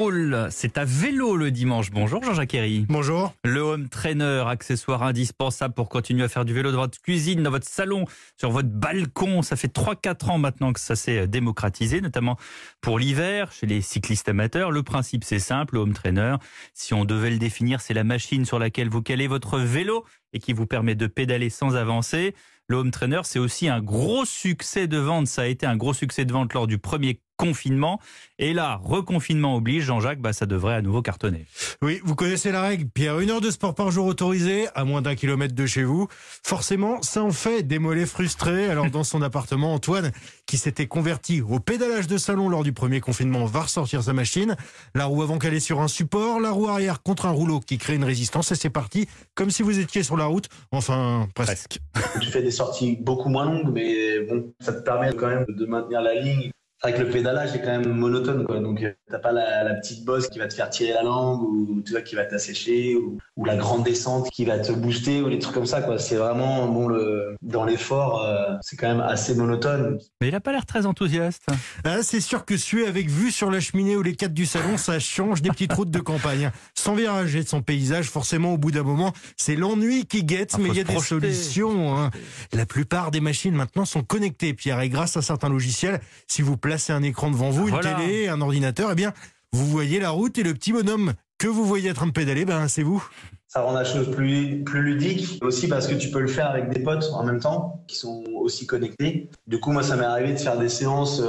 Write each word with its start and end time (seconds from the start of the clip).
roule, 0.00 0.48
c'est 0.50 0.78
à 0.78 0.86
vélo 0.86 1.36
le 1.36 1.50
dimanche. 1.50 1.90
Bonjour 1.90 2.24
Jean-Jacques 2.24 2.54
Herry. 2.54 2.86
Bonjour. 2.88 3.34
Le 3.44 3.60
home 3.60 3.90
trainer, 3.90 4.44
accessoire 4.46 5.02
indispensable 5.02 5.74
pour 5.74 5.90
continuer 5.90 6.24
à 6.24 6.28
faire 6.28 6.46
du 6.46 6.54
vélo 6.54 6.72
dans 6.72 6.78
votre 6.78 6.98
cuisine, 7.02 7.42
dans 7.42 7.50
votre 7.50 7.68
salon, 7.68 8.06
sur 8.38 8.50
votre 8.50 8.70
balcon. 8.70 9.42
Ça 9.42 9.56
fait 9.56 9.70
3-4 9.70 10.30
ans 10.30 10.38
maintenant 10.38 10.72
que 10.72 10.80
ça 10.80 10.96
s'est 10.96 11.26
démocratisé, 11.26 12.00
notamment 12.00 12.38
pour 12.80 12.98
l'hiver, 12.98 13.52
chez 13.52 13.66
les 13.66 13.82
cyclistes 13.82 14.30
amateurs. 14.30 14.70
Le 14.70 14.82
principe 14.82 15.22
c'est 15.22 15.38
simple, 15.38 15.74
le 15.74 15.80
home 15.80 15.92
trainer, 15.92 16.36
si 16.72 16.94
on 16.94 17.04
devait 17.04 17.30
le 17.30 17.38
définir, 17.38 17.82
c'est 17.82 17.92
la 17.92 18.04
machine 18.04 18.46
sur 18.46 18.58
laquelle 18.58 18.88
vous 18.88 19.02
calez 19.02 19.26
votre 19.26 19.58
vélo 19.58 20.06
et 20.32 20.38
qui 20.38 20.52
vous 20.52 20.66
permet 20.66 20.94
de 20.94 21.06
pédaler 21.06 21.50
sans 21.50 21.76
avancer. 21.76 22.34
Le 22.68 22.76
home 22.76 22.92
trainer, 22.92 23.22
c'est 23.24 23.40
aussi 23.40 23.68
un 23.68 23.80
gros 23.80 24.24
succès 24.24 24.86
de 24.86 24.98
vente. 24.98 25.26
Ça 25.26 25.42
a 25.42 25.46
été 25.46 25.66
un 25.66 25.76
gros 25.76 25.92
succès 25.92 26.24
de 26.24 26.32
vente 26.32 26.54
lors 26.54 26.68
du 26.68 26.78
premier 26.78 27.20
confinement. 27.40 27.98
Et 28.38 28.52
là, 28.52 28.78
reconfinement 28.82 29.56
oblige, 29.56 29.84
Jean-Jacques, 29.84 30.20
bah, 30.20 30.34
ça 30.34 30.44
devrait 30.44 30.74
à 30.74 30.82
nouveau 30.82 31.00
cartonner. 31.00 31.46
Oui, 31.80 32.00
vous 32.04 32.14
connaissez 32.14 32.52
la 32.52 32.60
règle, 32.60 32.86
Pierre. 32.90 33.18
Une 33.18 33.30
heure 33.30 33.40
de 33.40 33.50
sport 33.50 33.74
par 33.74 33.90
jour 33.90 34.04
autorisée, 34.04 34.68
à 34.74 34.84
moins 34.84 35.00
d'un 35.00 35.14
kilomètre 35.14 35.54
de 35.54 35.64
chez 35.64 35.82
vous. 35.82 36.06
Forcément, 36.44 37.00
ça 37.00 37.22
en 37.22 37.32
fait 37.32 37.62
des 37.62 37.78
mollets 37.78 38.04
frustrés. 38.04 38.66
Alors, 38.66 38.90
dans 38.90 39.04
son 39.04 39.22
appartement, 39.22 39.72
Antoine, 39.72 40.12
qui 40.44 40.58
s'était 40.58 40.86
converti 40.86 41.40
au 41.40 41.60
pédalage 41.60 42.06
de 42.06 42.18
salon 42.18 42.50
lors 42.50 42.62
du 42.62 42.74
premier 42.74 43.00
confinement, 43.00 43.46
va 43.46 43.62
ressortir 43.62 44.02
sa 44.02 44.12
machine. 44.12 44.54
La 44.94 45.06
roue 45.06 45.22
avant 45.22 45.38
qu'elle 45.38 45.54
est 45.54 45.60
sur 45.60 45.80
un 45.80 45.88
support, 45.88 46.40
la 46.40 46.50
roue 46.50 46.68
arrière 46.68 47.02
contre 47.02 47.24
un 47.24 47.30
rouleau 47.30 47.60
qui 47.60 47.78
crée 47.78 47.94
une 47.94 48.04
résistance 48.04 48.52
et 48.52 48.54
c'est 48.54 48.68
parti, 48.68 49.08
comme 49.34 49.50
si 49.50 49.62
vous 49.62 49.78
étiez 49.78 50.02
sur 50.02 50.16
route. 50.26 50.48
Enfin, 50.72 51.28
presque. 51.34 51.78
Tu 52.20 52.28
fais 52.28 52.42
des 52.42 52.50
sorties 52.50 52.96
beaucoup 53.00 53.28
moins 53.28 53.44
longues, 53.44 53.72
mais 53.72 54.20
bon, 54.20 54.52
ça 54.60 54.72
te 54.72 54.82
permet 54.82 55.12
quand 55.12 55.28
même 55.28 55.46
de 55.48 55.66
maintenir 55.66 56.00
la 56.02 56.14
ligne 56.14 56.50
c'est 56.82 56.90
vrai 56.90 56.98
que 56.98 57.04
le 57.04 57.12
pédalage 57.12 57.54
est 57.54 57.60
quand 57.60 57.78
même 57.78 57.92
monotone, 57.92 58.46
quoi. 58.46 58.58
Donc, 58.58 58.82
euh, 58.82 58.92
t'as 59.10 59.18
pas 59.18 59.32
la, 59.32 59.64
la, 59.64 59.74
petite 59.74 60.02
bosse 60.04 60.28
qui 60.28 60.38
va 60.38 60.48
te 60.48 60.54
faire 60.54 60.70
tirer 60.70 60.94
la 60.94 61.02
langue 61.02 61.42
ou 61.42 61.82
tu 61.84 61.92
vois 61.92 62.00
qui 62.00 62.14
va 62.14 62.24
t'assécher 62.24 62.96
ou, 62.96 63.18
ou, 63.36 63.44
la 63.44 63.56
grande 63.56 63.84
descente 63.84 64.30
qui 64.30 64.46
va 64.46 64.58
te 64.58 64.72
booster 64.72 65.20
ou 65.20 65.28
les 65.28 65.38
trucs 65.38 65.54
comme 65.54 65.66
ça, 65.66 65.82
quoi. 65.82 65.98
C'est 65.98 66.16
vraiment 66.16 66.66
bon 66.68 66.88
le 66.88 67.36
dans 67.42 67.64
l'effort, 67.64 68.24
euh, 68.24 68.56
c'est 68.62 68.76
quand 68.76 68.88
même 68.88 69.00
assez 69.00 69.34
monotone. 69.34 69.98
Mais 70.22 70.28
il 70.28 70.34
a 70.34 70.40
pas 70.40 70.52
l'air 70.52 70.64
très 70.64 70.86
enthousiaste. 70.86 71.42
Ah, 71.84 72.02
c'est 72.02 72.20
sûr 72.20 72.46
que 72.46 72.56
suer 72.56 72.86
avec 72.86 73.10
vue 73.10 73.30
sur 73.30 73.50
la 73.50 73.60
cheminée 73.60 73.96
ou 73.96 74.02
les 74.02 74.14
cadres 74.14 74.34
du 74.34 74.46
salon, 74.46 74.78
ça 74.78 74.98
change 74.98 75.42
des 75.42 75.50
petites 75.50 75.72
routes 75.72 75.90
de 75.90 76.00
campagne. 76.00 76.50
Sans 76.74 76.94
virage 76.94 77.36
et 77.36 77.42
de 77.42 77.48
son 77.48 77.60
paysage, 77.60 78.06
forcément, 78.08 78.54
au 78.54 78.58
bout 78.58 78.70
d'un 78.70 78.84
moment, 78.84 79.12
c'est 79.36 79.56
l'ennui 79.56 80.06
qui 80.06 80.24
guette, 80.24 80.52
ah, 80.54 80.58
mais 80.60 80.70
il 80.70 80.76
y 80.76 80.80
a 80.80 80.84
des 80.84 80.98
solutions. 80.98 81.98
Hein. 81.98 82.10
La 82.54 82.64
plupart 82.64 83.10
des 83.10 83.20
machines 83.20 83.54
maintenant 83.54 83.84
sont 83.84 84.02
connectées, 84.02 84.54
Pierre, 84.54 84.80
et 84.80 84.88
grâce 84.88 85.18
à 85.18 85.22
certains 85.22 85.50
logiciels, 85.50 86.00
si 86.26 86.40
vous 86.40 86.56
placez 86.70 86.92
un 86.92 87.02
écran 87.02 87.32
devant 87.32 87.50
vous, 87.50 87.66
une 87.68 87.80
télé, 87.80 88.28
un 88.28 88.40
ordinateur, 88.40 88.90
eh 88.92 88.94
bien, 88.94 89.12
vous 89.50 89.66
voyez 89.66 89.98
la 89.98 90.10
route 90.10 90.38
et 90.38 90.44
le 90.44 90.54
petit 90.54 90.72
bonhomme 90.72 91.14
que 91.36 91.48
vous 91.48 91.64
voyez 91.64 91.90
en 91.90 91.94
train 91.94 92.06
de 92.06 92.12
pédaler, 92.12 92.44
ben, 92.44 92.68
c'est 92.68 92.84
vous. 92.84 93.04
Ça 93.48 93.62
rend 93.62 93.72
la 93.72 93.82
chose 93.82 94.08
plus, 94.08 94.62
plus 94.62 94.80
ludique, 94.80 95.42
aussi 95.42 95.66
parce 95.66 95.88
que 95.88 95.96
tu 95.96 96.12
peux 96.12 96.20
le 96.20 96.28
faire 96.28 96.48
avec 96.48 96.68
des 96.68 96.78
potes 96.78 97.10
en 97.12 97.24
même 97.24 97.40
temps, 97.40 97.82
qui 97.88 97.96
sont 97.96 98.22
aussi 98.36 98.68
connectés. 98.68 99.28
Du 99.48 99.58
coup, 99.58 99.72
moi, 99.72 99.82
ça 99.82 99.96
m'est 99.96 100.04
arrivé 100.04 100.32
de 100.32 100.38
faire 100.38 100.56
des 100.58 100.68
séances 100.68 101.20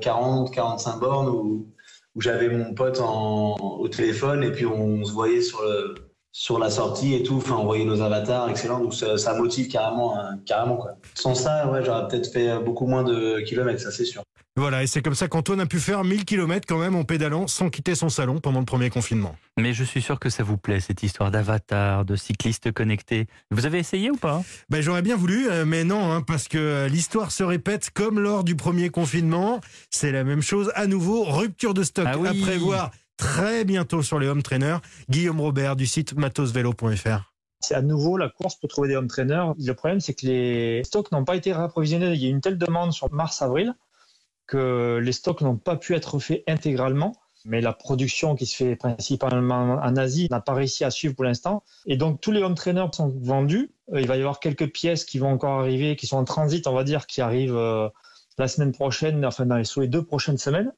40, 0.00 0.48
euh, 0.48 0.50
45 0.50 0.98
bornes 0.98 1.28
où, 1.28 1.66
où 2.14 2.20
j'avais 2.22 2.48
mon 2.48 2.72
pote 2.72 3.00
en, 3.00 3.56
au 3.56 3.88
téléphone 3.88 4.42
et 4.42 4.50
puis 4.50 4.64
on 4.64 5.04
se 5.04 5.12
voyait 5.12 5.42
sur 5.42 5.60
le, 5.60 5.94
sur 6.32 6.58
la 6.58 6.70
sortie 6.70 7.16
et 7.16 7.22
tout. 7.22 7.36
Enfin, 7.36 7.56
on 7.56 7.64
voyait 7.64 7.84
nos 7.84 8.00
avatars, 8.00 8.48
excellent. 8.48 8.80
Donc 8.80 8.94
ça, 8.94 9.18
ça 9.18 9.34
motive 9.34 9.68
carrément, 9.68 10.18
hein, 10.18 10.38
carrément 10.46 10.78
quoi. 10.78 10.92
Sans 11.14 11.34
ça, 11.34 11.70
ouais, 11.70 11.84
j'aurais 11.84 12.08
peut-être 12.08 12.32
fait 12.32 12.58
beaucoup 12.60 12.86
moins 12.86 13.04
de 13.04 13.40
kilomètres, 13.40 13.82
ça 13.82 13.90
c'est 13.90 14.06
sûr. 14.06 14.22
Voilà, 14.56 14.82
et 14.82 14.86
c'est 14.86 15.00
comme 15.00 15.14
ça 15.14 15.28
qu'Antoine 15.28 15.60
a 15.60 15.66
pu 15.66 15.78
faire 15.78 16.02
1000 16.02 16.24
km 16.24 16.66
quand 16.68 16.78
même 16.78 16.96
en 16.96 17.04
pédalant 17.04 17.46
sans 17.46 17.70
quitter 17.70 17.94
son 17.94 18.08
salon 18.08 18.40
pendant 18.40 18.58
le 18.58 18.64
premier 18.64 18.90
confinement. 18.90 19.36
Mais 19.56 19.72
je 19.72 19.84
suis 19.84 20.02
sûr 20.02 20.18
que 20.18 20.28
ça 20.28 20.42
vous 20.42 20.56
plaît, 20.56 20.80
cette 20.80 21.02
histoire 21.04 21.30
d'avatar, 21.30 22.04
de 22.04 22.16
cycliste 22.16 22.72
connecté. 22.72 23.26
Vous 23.52 23.64
avez 23.64 23.78
essayé 23.78 24.10
ou 24.10 24.16
pas? 24.16 24.42
Ben, 24.68 24.82
J'aurais 24.82 25.02
bien 25.02 25.16
voulu, 25.16 25.48
euh, 25.48 25.64
mais 25.64 25.84
non, 25.84 26.12
hein, 26.12 26.22
parce 26.22 26.48
que 26.48 26.58
euh, 26.58 26.88
l'histoire 26.88 27.30
se 27.30 27.44
répète 27.44 27.90
comme 27.90 28.18
lors 28.18 28.42
du 28.42 28.56
premier 28.56 28.90
confinement. 28.90 29.60
C'est 29.88 30.10
la 30.10 30.24
même 30.24 30.42
chose 30.42 30.72
à 30.74 30.88
nouveau, 30.88 31.24
rupture 31.24 31.72
de 31.72 31.84
stock 31.84 32.08
ah 32.08 32.28
à 32.28 32.34
prévoir 32.34 32.90
très 33.16 33.64
bientôt 33.64 34.02
sur 34.02 34.18
les 34.18 34.26
home 34.26 34.42
trainers. 34.42 34.78
Guillaume 35.08 35.40
Robert 35.40 35.76
du 35.76 35.86
site 35.86 36.14
matosvelo.fr. 36.14 37.32
C'est 37.60 37.74
à 37.74 37.82
nouveau 37.82 38.16
la 38.16 38.28
course 38.28 38.56
pour 38.56 38.68
trouver 38.68 38.88
des 38.88 38.96
home 38.96 39.08
trainers. 39.08 39.52
Le 39.58 39.72
problème, 39.74 40.00
c'est 40.00 40.14
que 40.14 40.26
les 40.26 40.82
stocks 40.82 41.12
n'ont 41.12 41.24
pas 41.24 41.36
été 41.36 41.52
réapprovisionnés. 41.52 42.14
Il 42.14 42.22
y 42.22 42.26
a 42.26 42.30
une 42.30 42.40
telle 42.40 42.58
demande 42.58 42.92
sur 42.92 43.12
mars-avril 43.12 43.74
les 44.54 45.12
stocks 45.12 45.40
n'ont 45.40 45.56
pas 45.56 45.76
pu 45.76 45.94
être 45.94 46.18
faits 46.18 46.42
intégralement. 46.46 47.14
Mais 47.46 47.60
la 47.60 47.72
production 47.72 48.36
qui 48.36 48.46
se 48.46 48.54
fait 48.54 48.76
principalement 48.76 49.78
en 49.82 49.96
Asie 49.96 50.28
n'a 50.30 50.40
pas 50.40 50.52
réussi 50.52 50.84
à 50.84 50.90
suivre 50.90 51.14
pour 51.14 51.24
l'instant. 51.24 51.62
Et 51.86 51.96
donc 51.96 52.20
tous 52.20 52.32
les 52.32 52.42
home 52.42 52.54
trainers 52.54 52.90
sont 52.92 53.08
vendus. 53.22 53.72
Euh, 53.92 54.00
il 54.00 54.06
va 54.06 54.16
y 54.16 54.20
avoir 54.20 54.40
quelques 54.40 54.70
pièces 54.70 55.04
qui 55.04 55.18
vont 55.18 55.30
encore 55.30 55.60
arriver, 55.60 55.96
qui 55.96 56.06
sont 56.06 56.18
en 56.18 56.24
transit, 56.24 56.66
on 56.66 56.74
va 56.74 56.84
dire, 56.84 57.06
qui 57.06 57.20
arrivent 57.20 57.56
euh, 57.56 57.88
la 58.38 58.48
semaine 58.48 58.72
prochaine, 58.72 59.24
enfin 59.24 59.46
dans 59.46 59.56
les 59.56 59.88
deux 59.88 60.04
prochaines 60.04 60.38
semaines. 60.38 60.72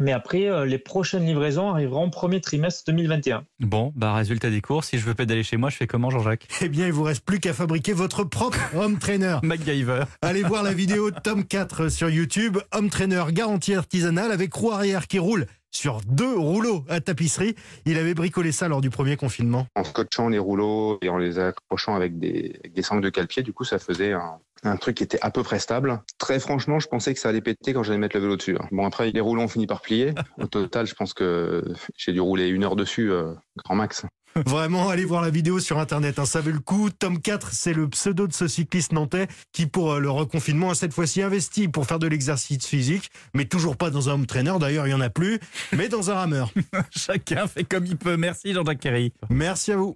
Mais 0.00 0.12
après, 0.12 0.48
euh, 0.48 0.64
les 0.64 0.78
prochaines 0.78 1.24
livraisons 1.24 1.70
arriveront 1.70 2.10
premier 2.10 2.40
trimestre 2.40 2.82
2021. 2.88 3.44
Bon, 3.60 3.92
bah 3.94 4.14
résultat 4.14 4.50
des 4.50 4.60
courses, 4.60 4.88
si 4.88 4.98
je 4.98 5.04
veux 5.04 5.14
pédaler 5.14 5.42
chez 5.42 5.56
moi, 5.56 5.70
je 5.70 5.76
fais 5.76 5.86
comment 5.86 6.10
Jean-Jacques? 6.10 6.48
Eh 6.60 6.68
bien, 6.68 6.86
il 6.86 6.92
vous 6.92 7.04
reste 7.04 7.24
plus 7.24 7.38
qu'à 7.38 7.52
fabriquer 7.52 7.92
votre 7.92 8.24
propre 8.24 8.58
home 8.74 8.98
trainer. 8.98 9.38
MacGyver. 9.42 10.04
Allez 10.22 10.42
voir 10.42 10.62
la 10.62 10.72
vidéo 10.72 11.10
de 11.10 11.20
Tom 11.20 11.44
4 11.44 11.88
sur 11.88 12.10
YouTube, 12.10 12.58
home 12.72 12.90
trainer 12.90 13.24
garantie 13.30 13.74
artisanale 13.74 14.32
avec 14.32 14.52
roue 14.52 14.72
arrière 14.72 15.06
qui 15.06 15.18
roule 15.18 15.46
sur 15.74 16.00
deux 16.06 16.38
rouleaux 16.38 16.84
à 16.88 17.00
tapisserie. 17.00 17.54
Il 17.84 17.98
avait 17.98 18.14
bricolé 18.14 18.52
ça 18.52 18.68
lors 18.68 18.80
du 18.80 18.90
premier 18.90 19.16
confinement. 19.16 19.66
En 19.74 19.84
scotchant 19.84 20.28
les 20.28 20.38
rouleaux 20.38 20.98
et 21.02 21.08
en 21.08 21.18
les 21.18 21.38
accrochant 21.38 21.94
avec 21.94 22.18
des, 22.18 22.60
sangles 22.82 23.02
de 23.02 23.10
calpier, 23.10 23.42
du 23.42 23.52
coup, 23.52 23.64
ça 23.64 23.78
faisait 23.78 24.12
un, 24.12 24.38
un, 24.62 24.76
truc 24.76 24.96
qui 24.96 25.02
était 25.02 25.18
à 25.20 25.30
peu 25.30 25.42
près 25.42 25.58
stable. 25.58 26.00
Très 26.18 26.38
franchement, 26.38 26.78
je 26.78 26.88
pensais 26.88 27.12
que 27.12 27.20
ça 27.20 27.28
allait 27.28 27.40
péter 27.40 27.74
quand 27.74 27.82
j'allais 27.82 27.98
mettre 27.98 28.16
le 28.16 28.22
vélo 28.22 28.36
dessus. 28.36 28.56
Hein. 28.58 28.66
Bon, 28.70 28.86
après, 28.86 29.10
les 29.10 29.20
rouleaux 29.20 29.42
ont 29.42 29.48
fini 29.48 29.66
par 29.66 29.80
plier. 29.80 30.14
Au 30.38 30.46
total, 30.46 30.86
je 30.86 30.94
pense 30.94 31.12
que 31.12 31.64
j'ai 31.96 32.12
dû 32.12 32.20
rouler 32.20 32.48
une 32.48 32.64
heure 32.64 32.76
dessus, 32.76 33.10
euh, 33.10 33.34
grand 33.56 33.74
max. 33.74 34.06
Vraiment, 34.46 34.88
allez 34.88 35.04
voir 35.04 35.22
la 35.22 35.30
vidéo 35.30 35.60
sur 35.60 35.78
Internet, 35.78 36.18
hein, 36.18 36.24
ça 36.24 36.40
vaut 36.40 36.50
le 36.50 36.58
coup. 36.58 36.90
Tom 36.90 37.20
4, 37.20 37.52
c'est 37.52 37.72
le 37.72 37.88
pseudo 37.88 38.26
de 38.26 38.32
ce 38.32 38.48
cycliste 38.48 38.92
nantais 38.92 39.28
qui, 39.52 39.66
pour 39.66 39.92
euh, 39.92 40.00
le 40.00 40.10
reconfinement, 40.10 40.70
a 40.70 40.74
cette 40.74 40.92
fois-ci 40.92 41.22
investi 41.22 41.68
pour 41.68 41.86
faire 41.86 41.98
de 41.98 42.06
l'exercice 42.06 42.66
physique, 42.66 43.10
mais 43.32 43.44
toujours 43.44 43.76
pas 43.76 43.90
dans 43.90 44.08
un 44.08 44.14
home 44.14 44.26
trainer, 44.26 44.54
d'ailleurs, 44.58 44.86
il 44.86 44.90
y 44.90 44.94
en 44.94 45.00
a 45.00 45.10
plus, 45.10 45.38
mais 45.72 45.88
dans 45.88 46.10
un 46.10 46.14
rameur. 46.14 46.52
Chacun 46.90 47.46
fait 47.46 47.64
comme 47.64 47.86
il 47.86 47.96
peut. 47.96 48.16
Merci 48.16 48.52
Jean-Jacques. 48.52 48.88
Merci 49.30 49.72
à 49.72 49.76
vous. 49.76 49.92